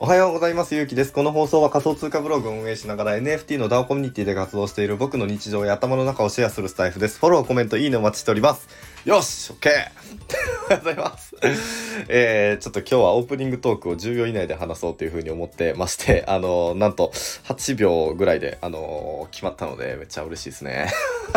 [0.00, 0.74] おはようございます。
[0.74, 1.12] ゆうきです。
[1.12, 7.18] この放送は仮想通貨ブログを運営しながら NFT の DAO コミュニティで活動している僕の日常や頭の中をシェアするスタイフです。
[7.18, 8.68] フォロー、コメント、いいねお待ちしております。
[9.04, 9.68] よし !OK!
[10.66, 11.36] おはようございます。
[12.08, 17.12] えー、ちょっと今日はオープニングトークを10秒以内で話そうというふうに思ってまして、 あの、なんと
[17.44, 20.88] 8秒ぐらいで、あの、決まったのでめっちゃ嬉しいですね。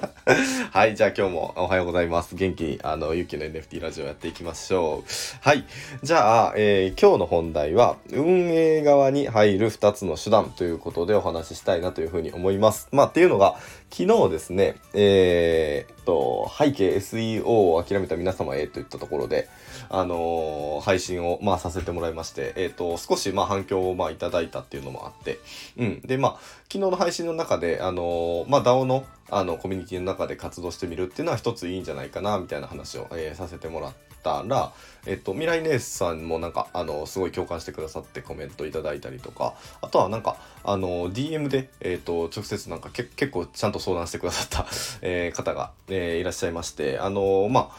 [0.72, 2.34] はい、じゃあ今日もおはようございます。
[2.34, 5.10] 元気に、あの、ゆきの NFT ラジオやっていきましょう。
[5.42, 5.64] はい、
[6.02, 12.88] じゃあ、えー、今日の本題は、運営側に入る2つの手段ということでお話ししたいなというふうに思います。
[12.92, 13.56] まあ、っていうのが、
[13.90, 19.48] 昨日ですね、えー、と、背景 SEO を諦めた皆様へといったところで、
[19.88, 25.38] あのー、配信を、まあ、させてもらいまして、えっ、ー、と、少し、まあ、反響を、まあ、いただいたっていうのもあって、
[25.76, 26.00] うん。
[26.00, 26.32] で、まあ、
[26.64, 34.72] 昨日の配信の中で、あのー、まあ、DAO の、あの、コミュニティの中で活動してみるっていうのは一ついいんじゃないかな、みたいな話を、えー、させてもらってたら、
[35.06, 44.66] えっと、未来姉さんもなんか、あの、すごい共感してくださってコメントいただいたりとか、あとはなんか、あの、DM で、えっと、直接なんか結構ちゃんと相談してくださった、
[45.02, 47.72] えー、方が、えー、いらっしゃいまして、あの、ま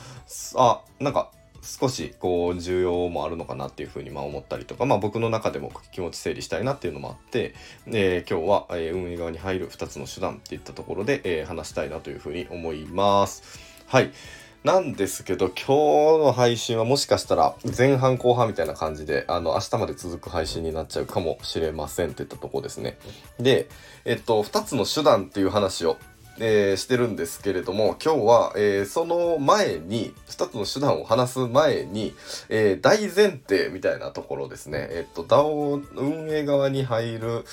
[0.56, 1.32] あ、あ、なんか、
[1.64, 7.56] 少しこう重要もあるのかなっていうふうにま思ったりとか、まあ、僕の中でも気持ち整理したいなっていうのもあって、
[7.88, 13.44] えー、今日は、え、運営側に入る2つの手段っていったところで、えー、話したいなというふうに思います。
[13.88, 14.12] はい。
[14.64, 15.56] なんですけど、今
[16.20, 22.98] 日の配信はもしかしたら前半後半みたいな感じで、あの、明日まで続く配信になっちゃうかもしれませんっていったとこですね。
[23.38, 23.68] で、
[24.06, 25.98] えっと、2つの手段っていう話を、
[26.40, 32.16] えー、してるんですけれども、今日は、えー、その前に、2つの手段を話す前に、
[32.48, 34.88] えー、大前提みたいなところですね。
[34.92, 37.44] えっと、DAO 運営側に入る、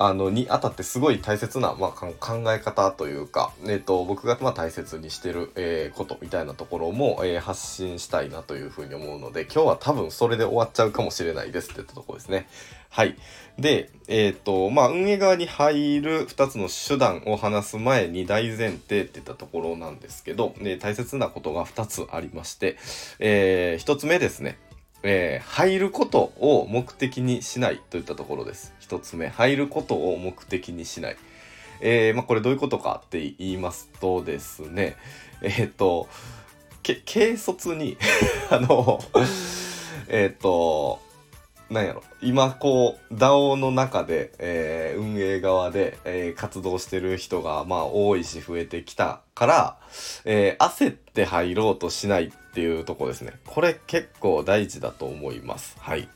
[0.00, 12.46] あの、にあたってすごい大切な、まあ、考え方というか、えっ、ー、と、僕がま大切にしてる、えー、ことみたいなところも、えー、発信したいなというふうに思うので、今日は多分それで終わっちゃうかもしれないですって言ったところですね。
[12.90, 13.16] はい。
[13.58, 22.76] で、えっ、ー、と、まあ、運営側に入る2つの手段を話す前に大前提って言ったところなんですけど、ね、大切なことが2つありまして、
[23.18, 24.58] えー、1つ目ですね。
[25.02, 28.74] えー、入ることを目的にしないといったところです。
[28.80, 31.16] 一つ目、入ることを目的にしない。
[31.80, 34.96] えー、まあ、これどういうことかって言いますとですね、
[35.42, 36.08] えっ、と、
[36.82, 37.96] 軽率に
[38.50, 38.98] あの
[40.08, 41.00] えっと、
[41.70, 49.76] なんやろ、今こう、DAO の中で、えー、運営側で、えー、活動してる人が、まあ多いし増えてきたから、
[50.24, 53.34] えー、焦って入ろうとしないっていうとこですね。
[53.46, 55.76] これ結構大事だと思います。
[55.78, 56.08] はい。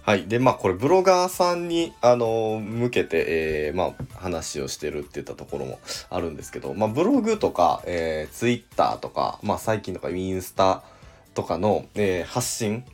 [0.00, 0.26] はい。
[0.26, 5.78] で、まあ、これ、ブロガーさんに、あの向けて、えー、まあ、話をしてるって言ったところも
[6.08, 10.82] あるんですけど、まあ、ブログとか、えー、ツイッターとか、まあ、最近とか、インスタ
[11.34, 12.84] とかの、えー、発信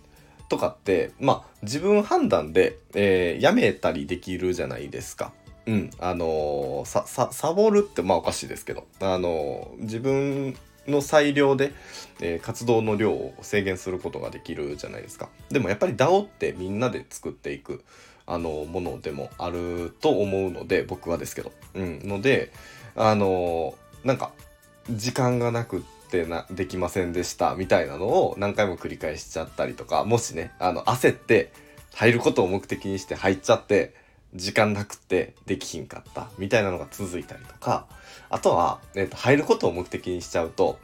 [0.48, 5.32] とかって、まあ、自分判断で、えー、やめたりできるじゃないですか。
[5.66, 5.90] うん。
[6.00, 10.56] あのー、さ、さ、サボるってまあおかしいですけど、あのー、自分
[10.90, 11.72] の裁量で、
[12.20, 15.28] えー、活動の量を制限することができるじゃないですか。
[15.50, 17.84] でもやっぱり DAO ってみんなで作っていく、
[18.26, 21.52] あのものでもあると思うので、僕はですけど。
[21.74, 22.00] うん。
[22.04, 22.52] ので、
[22.94, 23.74] あの
[24.04, 24.32] なんか、
[24.90, 31.52] 時間がなく、ってなできませんでしたみたいなのを何回も繰り返しちゃったりとかもしねあの焦って
[31.94, 33.94] 入ることを目的にして入っちゃって
[34.34, 37.86] 時間なくてできひんかったみたいなのが続いたりとか
[38.28, 40.78] あとは、えー、と入ることを目的にしちゃうと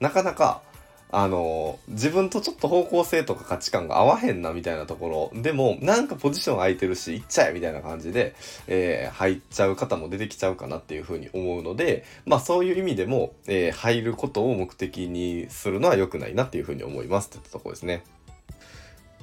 [0.00, 0.62] なかなか
[1.10, 8.34] あの自分とちょっと方向性とか価値観が合わへんなみたいなところでもなんかポジション空いてるし行っちゃえみたいな感じで、
[8.66, 18.02] えー、入っちゃう方も出てきちゃうかなっていうふうに思うのでまあそういう意味でも、え、入ることを目的にするのは良くないなっていうふうに思いますってところですね。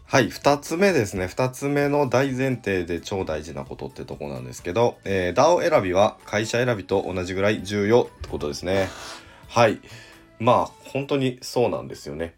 [0.07, 1.25] はい、2つ目ですね。
[1.25, 8.87] 2つ目の大前提で超大事なことってとこなんですけど、えー、DAO 選びは会社選びと同じぐらい重要ってことですね。
[9.47, 9.79] はい。
[10.39, 12.35] まあ本当にそうなんですよね。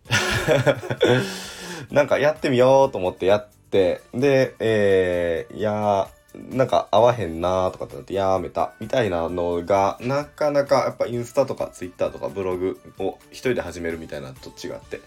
[1.91, 6.07] なんかやってみようと思ってやってで、えー、いや
[6.49, 15.01] なんか合わへんなーとかってなってやめたみたいなのがなかなかやっぱインスタとかツイッターとかブログを一人で始めるみたいなと違って。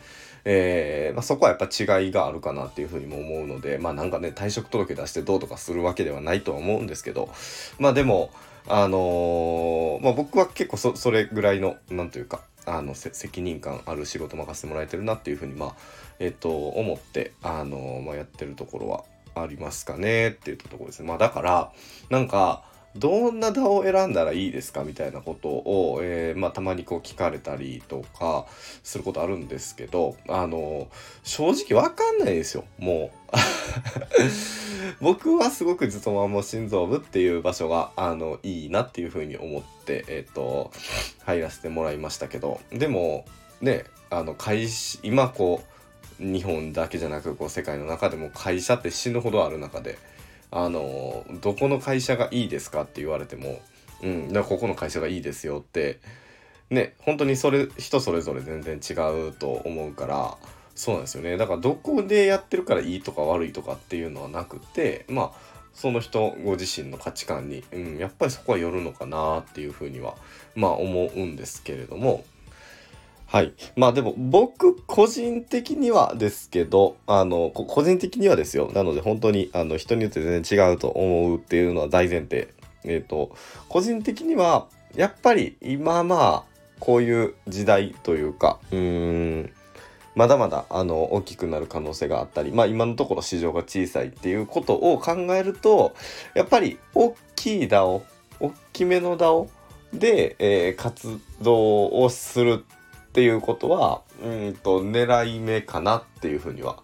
[0.45, 7.31] えー、まあ、そこはやっぱ違いがあるかなっていうふうにも思うのでまあなんかね退職届出してどうとかするわけではないとは思うんですけど
[7.79, 8.31] まあでも
[8.69, 15.75] あのー、まあ、僕は結構そそれぐらいの何というかあの責任感ある仕事任せてもらえてるなっていうふうにまあ
[16.19, 19.05] えっ、と思ってあのまあ、やってるところは
[19.35, 21.09] ありますかねって言ったところですね。
[21.09, 21.73] まあだから
[22.11, 22.63] なんか
[22.97, 28.47] どんな DAO を選んだらいいですかみたいなことを、えー、まあ、たまにこう聞かれたりとか
[28.83, 30.89] することあるんですけど、あの、
[31.23, 33.37] 正直わかんないですよ、もう。
[35.01, 40.73] 僕はすごくずっとマンモ心臓部っていう場所が、あの、いいなっていうふうに思って、えっ、ー、と、
[41.25, 43.25] 入らせてもらいましたけど、でも、
[43.61, 45.71] ね、あの、会社、今こう、
[46.21, 49.99] 日本だけじゃなくこう世界の中でも会社って死ぬほどある中で
[50.51, 53.61] あのどこの会社がいいですかって言われても、
[54.03, 56.01] うん、だここの会社がいいですよって
[56.71, 58.95] ね本当にそれ人それぞれ全然違
[59.29, 60.37] うと思うから
[60.75, 61.37] そうなんですよね。
[61.37, 70.15] だからどこでやってるからいいとか悪いとかっていうのはなくてまあその人ご自身の価値観に、うん、やっぱりそこはよるのかなっていうふうには
[70.55, 72.25] まあ思うんですけれども
[73.31, 73.55] はい。
[73.77, 78.73] まあでも僕個人的にはですけど、あの、個人的にはですよ。
[78.75, 82.49] なので本当にあの人によって全然違うと思うっていうのは大前提。
[82.83, 83.31] えっ、ー、と、
[83.69, 84.67] 個人的には
[84.97, 86.45] やっぱり今まあ
[86.81, 89.53] こういう時代というか、うーん、
[90.17, 95.95] まだまだあの大きくなる可能性があったり、まあ今のところ市場が小さいっていうことを考えると、
[96.35, 98.03] やっぱり大きい DAO、
[98.41, 99.49] 大きめの DAO
[99.93, 102.65] で、えー、活動をする
[103.11, 106.83] っていうことはうんと狙い目かなっていうふうには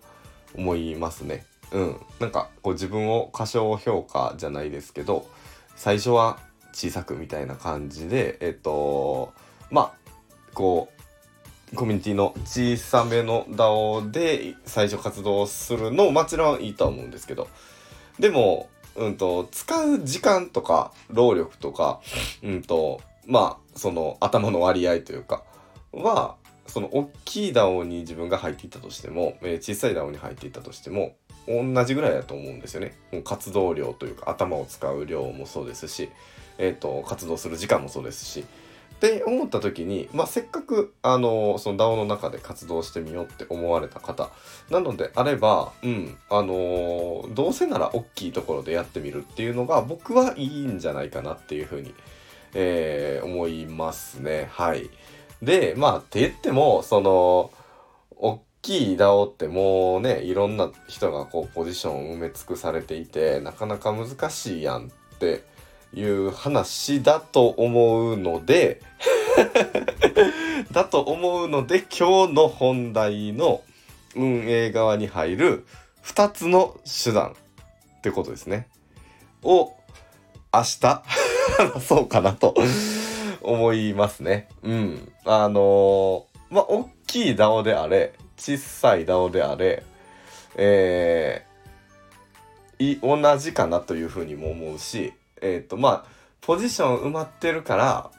[0.57, 1.45] 思いますね。
[1.73, 5.27] うん、なんかこう自分を過小評価じゃないですけど
[5.77, 6.39] 最初は
[6.73, 9.33] 小さくみたいな感じでえっと
[9.71, 10.11] まあ
[10.55, 10.89] こ
[11.73, 17.49] うコミュニティの小さめの DAO で最初活動するのももちろんいいと思うんですけど
[18.19, 22.01] でも、うんと、使う時間とか労力とか、
[22.43, 25.43] うんと、まあその頭の割合というか
[25.93, 26.37] は
[26.67, 31.17] その大きい DAO に自分が入っていったとしても、えー、小さい DAO に入っていったとしても
[31.47, 32.95] 同じぐらいだと思うんですよね。
[33.13, 36.11] もう活動量というか頭を使う量もそうですし、
[36.59, 38.45] えーと、活動する時間もそうですし。
[38.97, 44.31] って思った時に、まあ、せっかく、あのその DAO の中で活動してみようって思われた方
[44.71, 51.95] なのであれば、うん、あのどうせなら大きいところでやってみるっていうのが僕はいいんじゃないかなっていうふうに、
[52.55, 54.49] えー、思いますね。
[54.51, 54.89] はい。
[55.43, 57.51] で、まあ、って言っても、その、
[58.17, 65.45] 大きい DAO ってもうね、いろんな人がこう、ポジションを埋め尽くされていて、なかなか難しいやんって
[65.95, 68.83] いう話だと思うので
[70.73, 73.63] だと思うので、今日の本題の
[74.15, 75.67] 運営側に入る
[76.05, 77.37] 2つの手段
[77.99, 78.69] ってことですね。
[79.43, 79.73] を、
[80.53, 81.03] 明日
[81.59, 82.55] 話そうかなと
[83.47, 84.49] 思いますね。
[84.63, 85.13] うん。
[85.25, 89.83] あのー、まあ、大きい DAO であれ、小さい DAO であれ、
[90.57, 96.05] えー、い、同じかなというふうにも思うし、えっ、ー、と、まあ、
[96.41, 98.11] ポジション埋まってるから、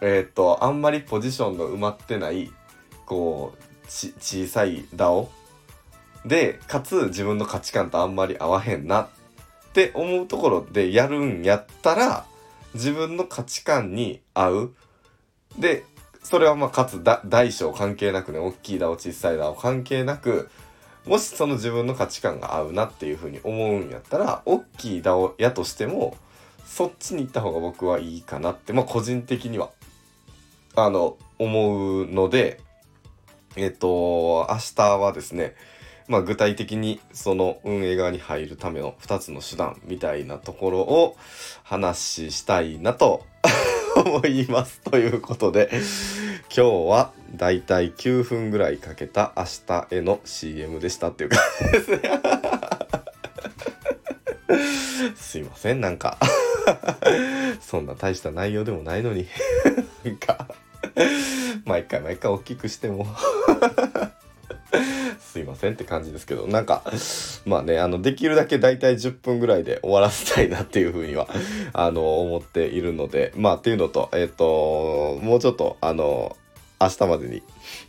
[0.00, 2.50] えっ、ー、と、あんまりポジションの埋まってない、
[3.06, 5.28] こう、ち、小さい DAO
[6.24, 9.08] で、かつ自分の価値観とあんまり合わへんなっ
[9.72, 12.24] て思うところでやるんやったら、
[12.74, 14.74] 自分の価値観に合う。
[15.58, 15.84] で、
[16.22, 20.48] それはまあかつ大小関係なくね、大きいだお小さいだお関係なく、
[21.06, 26.16] もしその自分の価値観が合うなっていうふうに思うんやったら、大きいだおやとしても、
[26.64, 29.70] そっちに行った方が僕はいいかなって、まあ個人的には、
[30.76, 32.60] あの、思うので、
[33.56, 35.56] えっと、明日はですね、
[36.10, 41.16] まあ、具体的にその運営側に入るための2つの手段みたいなところを
[41.62, 43.24] 話したいなと
[43.94, 44.80] 思います。
[44.80, 52.00] ということで、今日はだいたい9分ぐらいかけた明日への CM でしたっていう感じですね。
[55.14, 56.18] すいません、なんか
[57.60, 59.28] そんな大した内容でもないのに
[60.02, 60.48] なんか
[61.64, 63.06] 毎回毎回大きくしても
[65.20, 66.82] すいませんって感じですけど、なんか、
[67.44, 71.28] まあね、あの、できるだけだいたい10分ぐらいで終わらせたいなっていうふうには、
[71.72, 76.36] あの、思っているので、まあっていうのと、えっ、と、もうちょっと、あの、
[76.82, 77.42] 明日までに、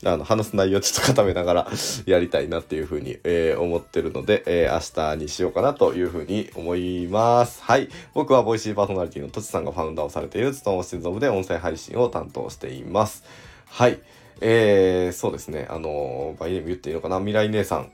[0.03, 1.67] あの、話す内容ちょっと固めながら
[2.05, 7.63] やりたいなっていうふうに、えー、思ってるので、えー、明日にしようかなというふうに思います。
[7.63, 7.87] はい。
[8.13, 13.23] 僕はボイシーパーソナリティのとちさんがファウンダーをされているつともしず部で音声配信を担当しています。
[13.65, 14.01] はい。
[14.41, 17.91] えー、そうですね、あの、バイネーム言っていいのかな、未来姉さん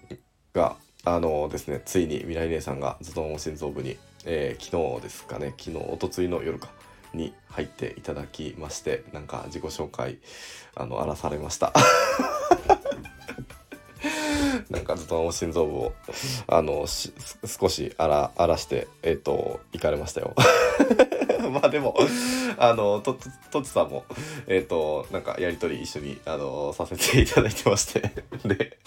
[0.54, 6.70] が、あのですね、ついに未来姉さんがズドン心臓部に、えー、昨日ですかね、昨日、おとついの夜か、
[7.13, 10.20] に入っていただきまして、なんか自己紹介、
[10.75, 11.74] あの、荒らされました。
[14.70, 15.94] なんかずっと心臓部を
[16.48, 20.34] あの少し荒らしてえっ、ー、と行かれましたよ。
[21.52, 21.96] まあでも
[22.58, 23.18] あのと
[23.52, 24.06] とちさんも
[24.48, 28.12] えっ、ー、となんかやり取り一緒にあのさせていただいてまして。
[28.46, 28.78] で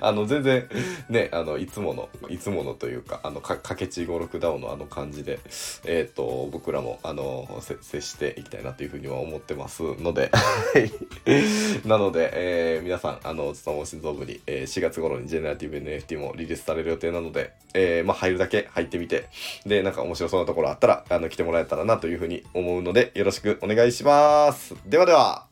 [0.00, 0.68] あの全然
[1.08, 5.40] ねあのいつものいつものというかあのかかけちごろくダウンのあの感じで
[5.84, 10.30] えっ、ー、と僕らもあの接していきたいなというふうには思ってますので。
[11.84, 19.28] なので、えー、皆さんあのつとも心臓部に、えー、4月頃にジェネラティブ NFT もリリースされる予定なので、えー、まあ入るだけ入ってみて
[19.66, 24.74] でなんか面白そうなところあったらあの来てもらえたらなというふうに思うのでよろしくお願いします。
[24.86, 25.47] ではでは。